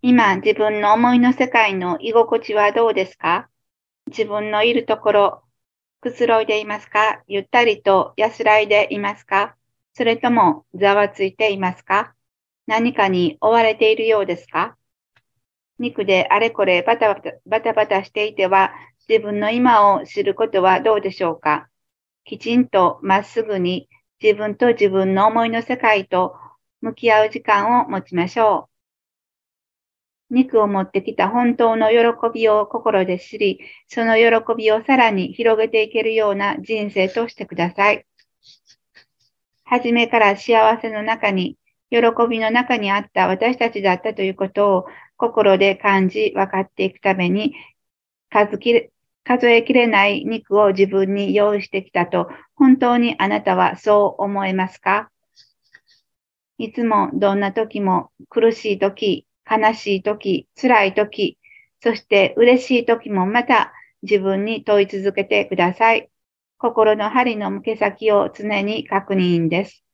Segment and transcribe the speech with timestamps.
[0.00, 3.48] 今、自分の思いの世界の居心地はどうですか？
[4.06, 5.42] 自分のいるところ、
[6.00, 7.24] くつろいでいますか？
[7.26, 9.56] ゆったりと安らいでいますか？
[9.94, 12.14] それともざわついていますか？
[12.68, 14.76] 何かに追われているようですか？
[15.80, 18.70] 肉であれこれバタバタバタバタしていては
[19.08, 21.68] 自分の今を知ることはどうでしょうか？
[22.24, 23.88] きちんとまっすぐに
[24.22, 26.36] 自分と自分の思いの世界と
[26.82, 28.77] 向き合う時間を持ちましょう。
[30.30, 31.96] 肉を持ってきた本当の喜
[32.32, 38.04] びを心で知り、その喜びをさらに広げていけるような人生としてください。
[39.64, 41.56] はじめから幸せの中に、
[41.90, 47.54] 喜びの中にあった私たちだったということを心で感じ分かっていくために、
[48.30, 48.58] 数
[49.50, 55.10] えきれない肉を自分に用意してきたと、本当にあなたはそう思えますか？
[56.58, 61.38] いつもどんな時も苦しい時、悲しい時、辛い時、
[61.82, 66.10] そして嬉しい時もまた自分に問い続けてください。
[66.58, 69.87] 心の針の向け先を常に確認です。